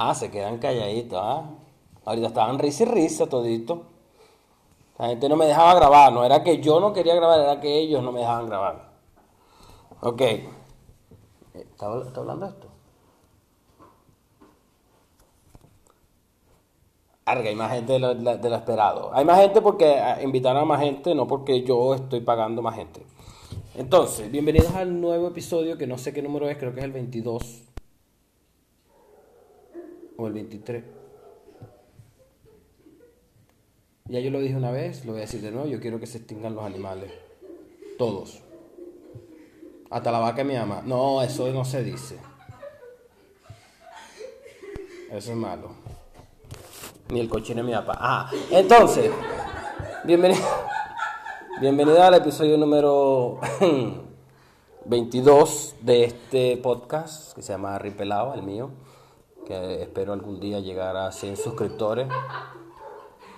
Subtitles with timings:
[0.00, 1.42] Ah, se quedan calladitos, ¿ah?
[2.04, 3.82] Ahorita estaban risa y risa todito.
[4.96, 7.80] La gente no me dejaba grabar, no era que yo no quería grabar, era que
[7.80, 8.92] ellos no me dejaban grabar.
[10.00, 10.22] Ok.
[11.52, 12.68] ¿Está, está hablando esto?
[17.24, 19.10] Arga, hay más gente de lo, de lo esperado.
[19.12, 22.76] Hay más gente porque ah, invitaron a más gente, no porque yo estoy pagando más
[22.76, 23.04] gente.
[23.74, 26.92] Entonces, bienvenidos al nuevo episodio que no sé qué número es, creo que es el
[26.92, 27.64] 22
[30.18, 30.84] o el 23.
[34.06, 36.06] Ya yo lo dije una vez, lo voy a decir de nuevo, yo quiero que
[36.06, 37.12] se extingan los animales.
[37.98, 38.40] Todos.
[39.90, 40.82] Hasta la vaca mi ama.
[40.84, 42.18] No, eso no se dice.
[45.12, 45.70] Eso es malo.
[47.10, 47.96] Ni el cochino de mi papá.
[48.00, 49.12] Ah, entonces,
[50.04, 50.42] bienvenido,
[51.60, 53.38] bienvenido al episodio número
[54.84, 58.70] 22 de este podcast que se llama Ripelado, el mío,
[59.48, 62.08] espero algún día llegar a 100 suscriptores.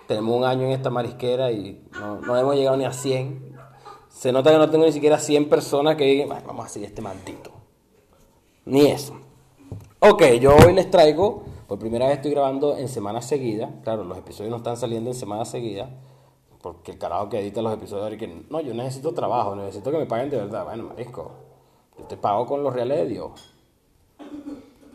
[0.07, 3.57] Tenemos un año en esta marisquera y no, no hemos llegado ni a 100.
[4.09, 6.89] Se nota que no tengo ni siquiera 100 personas que digan, "Bueno, vamos a seguir
[6.89, 7.51] este maldito.
[8.65, 9.15] Ni eso.
[10.01, 13.71] Ok, yo hoy les traigo, por primera vez estoy grabando en semana seguida.
[13.85, 15.91] Claro, los episodios no están saliendo en semana seguida.
[16.63, 20.07] Porque el carajo que edita los episodios que no, yo necesito trabajo, necesito que me
[20.07, 20.65] paguen de verdad.
[20.65, 21.31] Bueno, marisco,
[21.99, 23.55] yo te pago con los reales de Dios.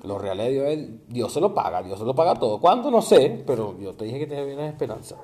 [0.06, 2.59] Los reales de Dios, Dios se lo paga, Dios se lo paga todo.
[2.59, 2.92] ¿Cuándo?
[2.92, 5.16] No sé, pero yo te dije que te vienes esperanza.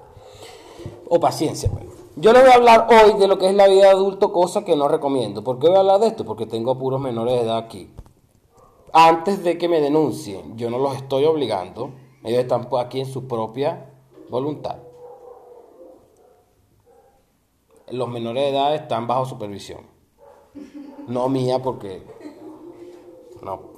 [1.07, 1.85] O paciencia, pues.
[2.15, 4.65] Yo les voy a hablar hoy de lo que es la vida de adulto, cosa
[4.65, 5.43] que no recomiendo.
[5.43, 6.25] ¿Por qué voy a hablar de esto?
[6.25, 7.93] Porque tengo puros menores de edad aquí.
[8.91, 11.91] Antes de que me denuncien, yo no los estoy obligando.
[12.23, 13.89] Ellos están pues, aquí en su propia
[14.29, 14.77] voluntad.
[17.89, 19.85] Los menores de edad están bajo supervisión.
[21.07, 22.03] No mía porque
[23.41, 23.70] no,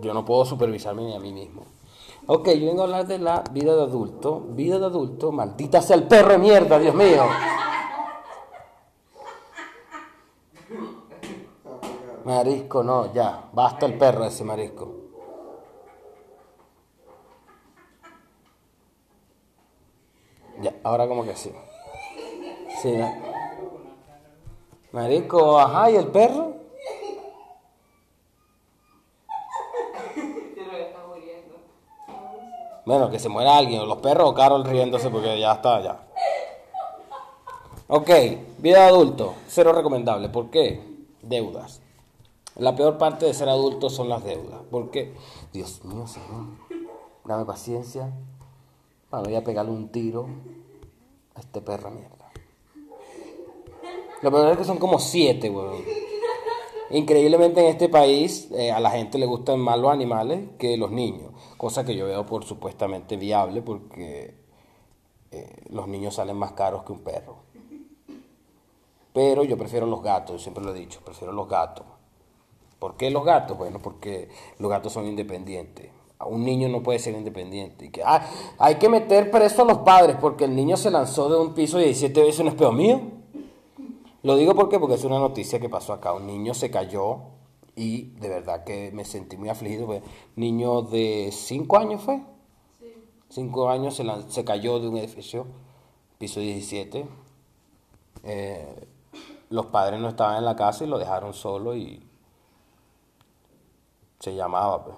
[0.00, 1.62] yo no puedo supervisarme ni a mí mismo.
[2.26, 4.40] Ok, yo vengo a hablar de la vida de adulto.
[4.50, 7.24] Vida de adulto, maldita sea el perro de mierda, Dios mío.
[12.24, 14.94] Marisco, no, ya, basta el perro ese marisco.
[20.60, 21.52] Ya, ahora como que sí.
[22.82, 22.94] Sí.
[24.92, 26.59] Marisco, ajá, ¿y el perro?
[32.90, 36.08] Bueno, que se muera alguien, o los perros o Carol riéndose porque ya está, ya.
[37.86, 38.10] Ok,
[38.58, 40.28] vida de adulto, cero recomendable.
[40.28, 40.82] ¿Por qué?
[41.22, 41.80] Deudas.
[42.56, 44.62] La peor parte de ser adulto son las deudas.
[44.72, 45.14] ¿Por qué?
[45.52, 46.46] Dios mío, Señor,
[47.24, 48.12] dame paciencia.
[49.08, 50.26] Bueno, voy a pegarle un tiro
[51.36, 52.32] a este perro mierda.
[54.20, 55.84] Lo peor es que son como siete, weón.
[56.90, 60.90] Increíblemente en este país eh, a la gente le gustan más los animales que los
[60.90, 61.29] niños,
[61.60, 64.34] cosa que yo veo por supuestamente viable porque
[65.30, 67.36] eh, los niños salen más caros que un perro.
[69.12, 71.84] Pero yo prefiero los gatos, yo siempre lo he dicho, prefiero los gatos.
[72.78, 73.58] ¿Por qué los gatos?
[73.58, 75.90] Bueno, porque los gatos son independientes.
[76.26, 77.84] Un niño no puede ser independiente.
[77.84, 78.26] Y que, ah,
[78.56, 81.76] hay que meter preso a los padres porque el niño se lanzó de un piso
[81.76, 83.02] 17 veces, ¿no es peor mío?
[84.22, 86.14] Lo digo porque, porque es una noticia que pasó acá.
[86.14, 87.18] Un niño se cayó
[87.76, 89.86] y de verdad que me sentí muy afligido.
[89.86, 90.02] Pues,
[90.36, 92.20] niño de 5 años fue.
[93.28, 95.46] 5 años se, lan- se cayó de un edificio,
[96.18, 97.06] piso 17.
[98.24, 98.86] Eh,
[99.50, 102.02] los padres no estaban en la casa y lo dejaron solo y
[104.18, 104.84] se llamaba.
[104.84, 104.96] Pues.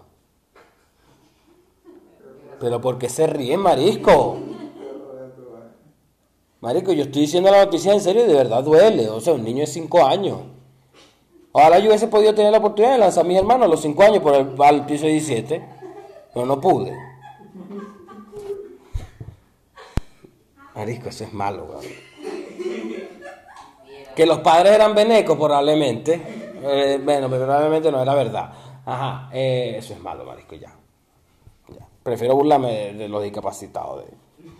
[2.60, 4.38] Pero ¿por qué se ríen, marisco?
[6.60, 9.08] Marico, yo estoy diciendo la noticia en serio y de verdad duele.
[9.10, 10.38] O sea, un niño de 5 años.
[11.52, 14.02] Ojalá yo hubiese podido tener la oportunidad de lanzar a mi hermano a los 5
[14.02, 15.62] años por el, al piso 17.
[16.32, 16.96] Pero no pude.
[20.74, 21.84] Marico, eso es malo, weón.
[24.16, 26.20] Que los padres eran venecos, probablemente.
[26.62, 28.52] Eh, bueno, probablemente no era verdad.
[28.84, 30.74] Ajá, eh, eso es malo, Marisco, ya.
[32.02, 34.04] Prefiero burlarme de, los discapacitados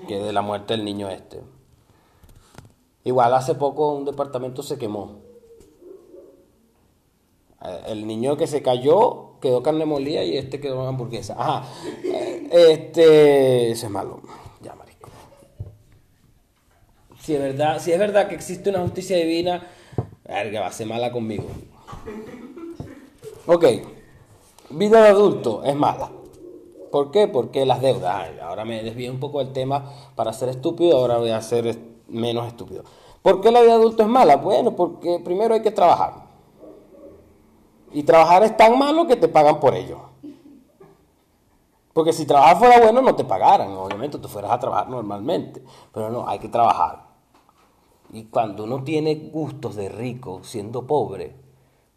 [0.07, 1.41] que de la muerte del niño este.
[3.05, 5.32] Igual hace poco un departamento se quemó.
[7.87, 11.35] El niño que se cayó quedó carne molida y este quedó hamburguesa.
[11.39, 11.65] Ajá.
[12.05, 14.21] Eh, Este, eso es malo.
[14.61, 15.09] Ya, marico.
[17.21, 19.67] Si es verdad, si es verdad que existe una justicia divina,
[20.25, 21.45] verga, va a ser mala conmigo.
[23.47, 23.65] Ok.
[24.71, 26.11] Vida de adulto es mala.
[26.91, 27.27] ¿Por qué?
[27.27, 28.29] Porque las deudas.
[28.43, 32.47] Ahora me desvié un poco del tema para ser estúpido, ahora voy a ser menos
[32.47, 32.85] estúpido.
[33.23, 34.37] ¿Por qué la vida de adulto es mala?
[34.37, 36.22] Bueno, porque primero hay que trabajar.
[37.93, 40.13] Y trabajar es tan malo que te pagan por ello.
[41.93, 45.63] Porque si trabajar fuera bueno no te pagaran, obviamente tú fueras a trabajar normalmente,
[45.93, 47.07] pero no, hay que trabajar.
[48.13, 51.35] Y cuando uno tiene gustos de rico siendo pobre,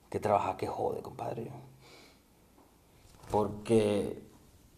[0.09, 1.51] que trabaja que jode, compadre.
[3.31, 4.21] Porque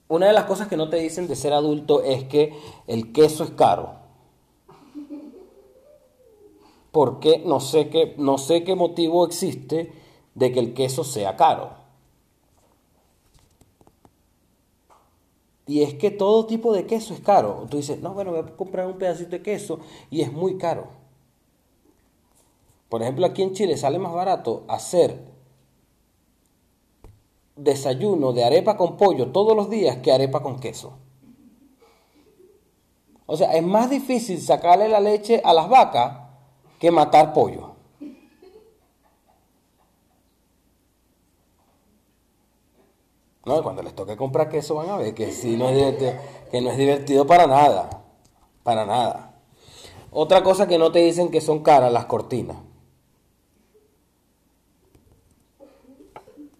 [0.08, 3.44] una de las cosas que no te dicen de ser adulto es que el queso
[3.44, 3.92] es caro.
[6.92, 9.92] Porque no sé qué, no sé qué motivo existe
[10.38, 11.72] de que el queso sea caro.
[15.66, 17.66] Y es que todo tipo de queso es caro.
[17.69, 19.80] Tú dices, no, bueno, voy a comprar un pedacito de queso
[20.12, 20.89] y es muy caro.
[22.88, 25.19] Por ejemplo, aquí en Chile sale más barato hacer
[27.56, 30.94] desayuno de arepa con pollo todos los días que arepa con queso.
[33.25, 36.19] O sea, es más difícil sacarle la leche a las vacas
[36.80, 37.77] que matar pollo.
[43.48, 45.96] No, cuando les toque comprar queso van a ver que sí no es
[46.52, 47.90] que no es divertido para nada,
[48.62, 49.36] para nada.
[50.12, 52.58] Otra cosa que no te dicen que son caras, las cortinas.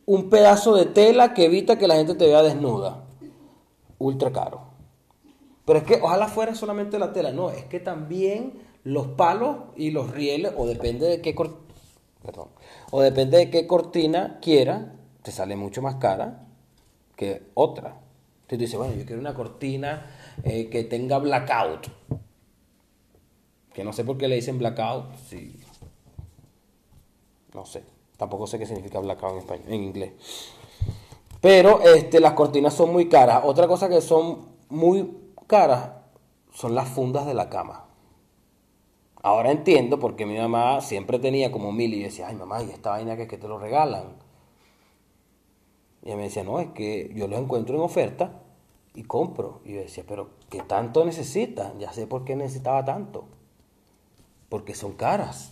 [0.06, 3.04] Un pedazo de tela que evita que la gente te vea desnuda.
[4.00, 4.62] Ultra caro.
[5.66, 7.34] Pero es que ojalá fuera solamente la tela.
[7.34, 11.36] No, es que también los palos y los rieles, o depende de qué,
[12.24, 12.48] Perdón.
[12.92, 16.47] O depende de qué cortina quiera, te sale mucho más cara
[17.18, 17.90] que otra.
[17.90, 20.06] Entonces tú dices, bueno, yo quiero una cortina
[20.44, 21.88] eh, que tenga blackout.
[23.74, 25.14] Que no sé por qué le dicen blackout.
[25.28, 25.60] Sí.
[27.54, 27.84] No sé.
[28.16, 30.12] Tampoco sé qué significa blackout en español, en inglés.
[31.42, 33.42] Pero este, las cortinas son muy caras.
[33.44, 35.12] Otra cosa que son muy
[35.48, 35.92] caras
[36.54, 37.86] son las fundas de la cama.
[39.22, 42.70] Ahora entiendo porque mi mamá siempre tenía como mil y yo decía, ay mamá, ¿y
[42.70, 44.27] esta vaina que que te lo regalan?
[46.08, 48.40] Y ella me decía, no, es que yo los encuentro en oferta
[48.94, 49.60] y compro.
[49.66, 51.74] Y yo decía, pero ¿qué tanto necesita?
[51.80, 53.26] Ya sé por qué necesitaba tanto.
[54.48, 55.52] Porque son caras.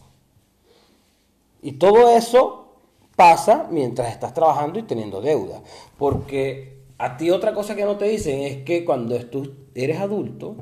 [1.62, 2.78] Y todo eso
[3.18, 5.62] pasa mientras estás trabajando y teniendo deuda.
[5.98, 10.56] Porque a ti otra cosa que no te dicen es que cuando tú eres adulto,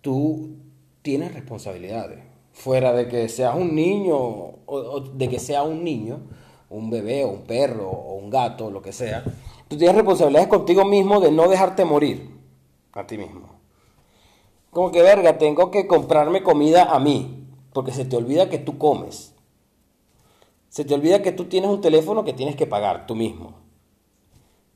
[0.00, 0.56] tú
[1.02, 2.20] tienes responsabilidades.
[2.54, 6.20] Fuera de que seas un niño o, de que sea un niño,
[6.76, 9.24] un bebé o un perro o un gato, lo que sea,
[9.68, 12.30] tú tienes responsabilidades contigo mismo de no dejarte morir
[12.92, 13.56] a ti mismo.
[14.70, 18.76] Como que, verga, tengo que comprarme comida a mí, porque se te olvida que tú
[18.76, 19.34] comes.
[20.68, 23.54] Se te olvida que tú tienes un teléfono que tienes que pagar tú mismo.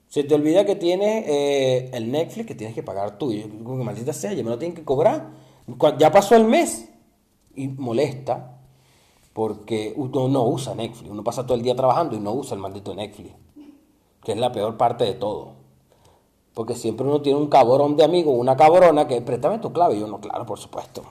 [0.08, 3.30] Se te olvida que tienes eh, el Netflix que tienes que pagar tú.
[3.30, 5.30] Y como maldita sea, ya me lo tienen que cobrar.
[5.98, 6.88] Ya pasó el mes.
[7.54, 8.59] Y molesta
[9.32, 11.10] porque uno no usa Netflix.
[11.10, 13.34] Uno pasa todo el día trabajando y no usa el maldito Netflix.
[14.22, 15.52] Que es la peor parte de todo.
[16.54, 19.96] Porque siempre uno tiene un cabrón de amigo, una cabrona que préstame tu clave.
[19.96, 21.02] Y yo no, claro, por supuesto.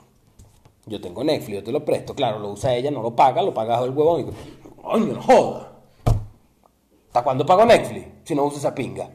[0.86, 2.14] Yo tengo Netflix, yo te lo presto.
[2.14, 4.22] Claro, lo usa ella, no lo paga, lo paga el huevón.
[4.22, 5.72] Y, coño, no joda.
[7.08, 9.10] ¿Hasta cuándo pago Netflix si no usa esa pinga?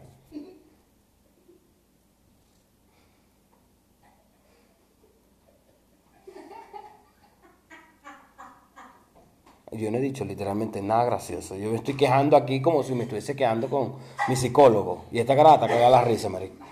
[9.77, 11.57] Yo no he dicho literalmente nada gracioso.
[11.57, 13.95] Yo me estoy quejando aquí como si me estuviese quejando con
[14.29, 15.05] mi psicólogo.
[15.11, 16.65] Y esta cara da la risa, marico.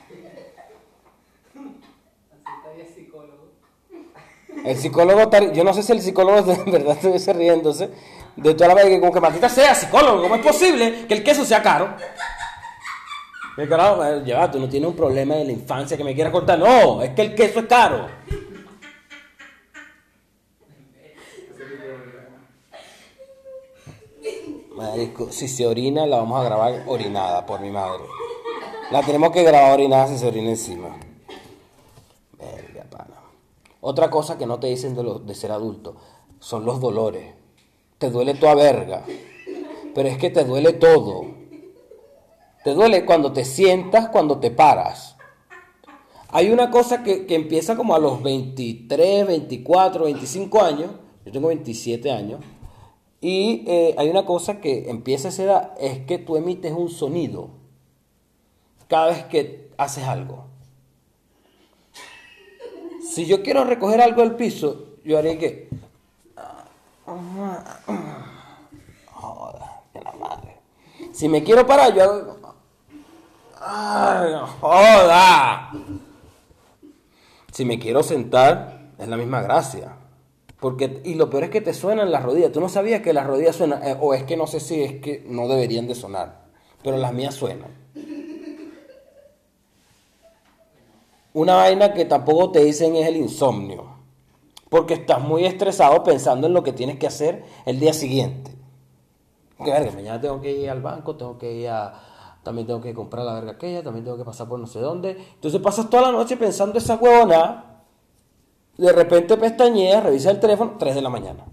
[4.65, 7.91] El psicólogo, yo no sé si el psicólogo de verdad estuviese riéndose
[8.37, 11.25] de toda la vez que como que maldita sea psicólogo, ¿cómo es posible que el
[11.25, 11.95] queso sea caro?
[13.57, 16.59] Me carajo, ya tú no tienes un problema de la infancia que me quieras contar.
[16.59, 18.07] No, es que el queso es caro.
[25.31, 28.05] Si se orina, la vamos a grabar orinada por mi madre.
[28.91, 30.97] La tenemos que grabar orinada si se orina encima.
[32.39, 33.21] Verga, pana.
[33.81, 35.97] Otra cosa que no te dicen de, de ser adulto
[36.41, 37.35] son los dolores.
[37.99, 39.05] Te duele toda verga.
[39.95, 41.27] Pero es que te duele todo.
[42.65, 45.17] Te duele cuando te sientas, cuando te paras.
[46.29, 50.91] Hay una cosa que, que empieza como a los 23, 24, 25 años.
[51.25, 52.41] Yo tengo 27 años
[53.23, 56.91] y eh, hay una cosa que empieza a esa edad, es que tú emites un
[56.91, 57.51] sonido
[58.89, 60.47] cada vez que haces algo.
[63.09, 65.69] Si yo quiero recoger algo del piso, yo haré que...
[69.13, 69.63] Joder,
[70.03, 70.59] la madre.
[71.13, 72.55] Si me quiero parar, yo hago...
[73.61, 75.71] ¡Ay, joda!
[77.53, 80.02] Si me quiero sentar, es la misma gracia.
[80.63, 82.53] Porque, y lo peor es que te suenan las rodillas.
[82.53, 85.01] Tú no sabías que las rodillas suenan, eh, o es que no sé si es
[85.01, 86.45] que no deberían de sonar,
[86.85, 87.83] pero las mías suenan.
[91.33, 93.97] una vaina que tampoco te dicen es el insomnio.
[94.69, 98.53] Porque estás muy estresado pensando en lo que tienes que hacer el día siguiente.
[99.65, 101.93] Que verga, mañana tengo que ir al banco, tengo que ir a.
[102.45, 105.17] También tengo que comprar la verga aquella, también tengo que pasar por no sé dónde.
[105.35, 107.72] Entonces pasas toda la noche pensando esa huevona.
[108.77, 111.45] De repente pestañeas, revisa el teléfono, 3 de la mañana.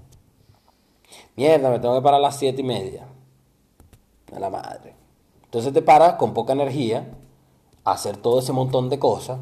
[1.35, 3.07] Mierda, me tengo que parar a las 7 y media.
[4.35, 4.95] A la madre.
[5.43, 7.07] Entonces te paras con poca energía
[7.83, 9.39] a hacer todo ese montón de cosas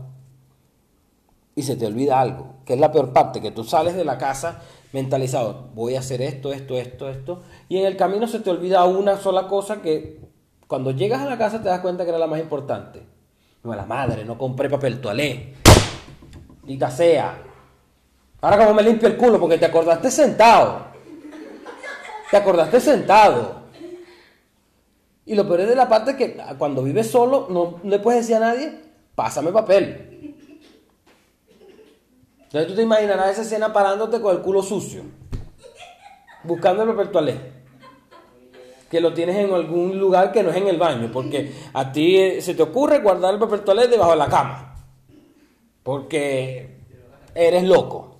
[1.55, 4.17] y se te olvida algo, que es la peor parte, que tú sales de la
[4.17, 4.62] casa
[4.93, 8.86] mentalizado, voy a hacer esto, esto, esto, esto, y en el camino se te olvida
[8.86, 10.22] una sola cosa que
[10.67, 13.01] cuando llegas a la casa te das cuenta que era la más importante.
[13.63, 15.55] No, la madre, no compré papel toalé.
[16.67, 17.43] Y sea.
[18.41, 20.88] Ahora como me limpio el culo porque te acordaste sentado.
[22.29, 23.62] Te acordaste sentado.
[25.25, 28.38] Y lo peor es de la parte que cuando vives solo no le puedes decir
[28.38, 28.79] a nadie,
[29.15, 30.36] pásame papel.
[32.44, 35.01] Entonces tú te imaginarás esa escena parándote con el culo sucio,
[36.44, 37.58] buscando el papel toalé.
[38.89, 42.17] Que lo tienes en algún lugar que no es en el baño, porque a ti
[42.17, 44.75] eh, se te ocurre guardar el papel toalé debajo de la cama.
[45.84, 46.77] Porque
[47.36, 48.17] eres loco.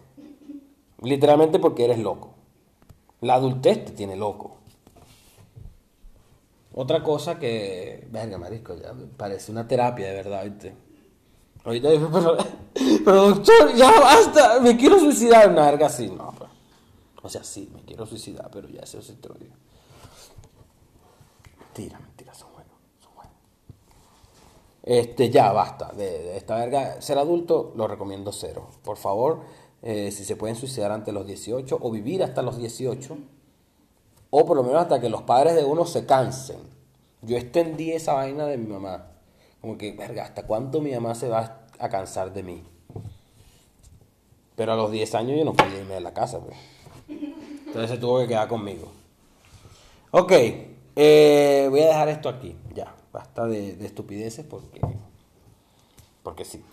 [1.02, 2.34] Literalmente porque eres loco.
[3.22, 4.58] La adultez te tiene loco.
[6.74, 10.76] Otra cosa que, verga, marisco, ya parece una terapia de verdad, ¿viste?
[11.64, 12.38] Ahorita digo, pero,
[13.04, 15.50] pero doctor, ya basta, me quiero suicidar.
[15.50, 16.52] Una verga así, no, pues.
[17.24, 19.54] O sea, sí, me quiero suicidar, pero ya eso te lo digo.
[21.60, 22.74] Mentira, mentira, son buenos,
[23.04, 23.34] son buenos.
[24.84, 25.92] Este, ya basta.
[25.94, 28.70] De, esta verga, ser adulto lo recomiendo cero.
[28.84, 29.42] Por favor,
[29.82, 33.18] eh, si se pueden suicidar antes de los 18 o vivir hasta los 18,
[34.30, 36.60] o por lo menos hasta que los padres de uno se cansen.
[37.22, 39.08] Yo extendí esa vaina de mi mamá
[39.62, 42.64] como que, verga, ¿hasta cuánto mi mamá se va a cansar de mí?
[44.56, 46.58] Pero a los 10 años yo no podía irme de la casa, pues.
[47.10, 48.92] Entonces se tuvo que quedar conmigo.
[50.12, 50.32] Ok,
[50.96, 52.96] eh, voy a dejar esto aquí, ya.
[53.12, 54.80] Basta de, estupideces porque,
[56.24, 56.64] porque sí.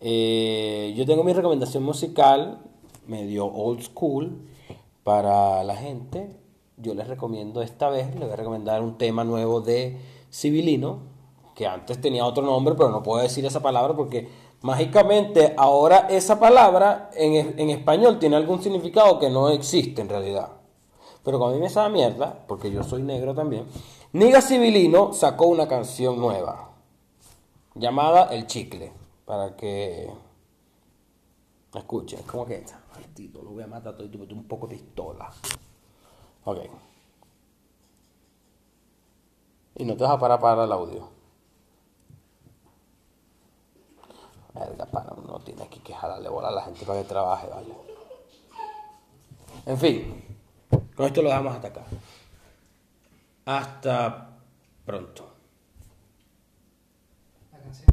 [0.00, 2.60] Eh, yo tengo mi recomendación musical,
[3.06, 4.38] medio old school,
[5.02, 6.36] para la gente.
[6.76, 9.98] Yo les recomiendo esta vez, les voy a recomendar un tema nuevo de
[10.30, 11.00] Civilino,
[11.54, 14.28] que antes tenía otro nombre, pero no puedo decir esa palabra porque
[14.60, 20.50] mágicamente ahora esa palabra en, español tiene algún significado que no existe en realidad.
[21.24, 23.66] Pero como a mí me sabe mierda, porque yo soy negro también,
[24.12, 26.70] Niga Civilino sacó una canción nueva
[27.74, 28.92] llamada El Chicle,
[29.28, 30.10] para que
[31.74, 35.30] escuchen, como que maldito, lo voy a matar todo y un poco de pistola.
[36.44, 36.60] Ok.
[39.74, 41.10] Y no te vas a parar para el audio.
[45.26, 47.74] no tienes que quejarle bola a la gente para que trabaje, ¿vale?
[49.66, 50.24] En fin,
[50.96, 51.84] con esto lo dejamos hasta acá.
[53.44, 54.38] Hasta
[54.86, 55.37] pronto.